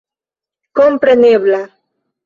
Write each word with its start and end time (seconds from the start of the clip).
komprenebla. 0.79 1.63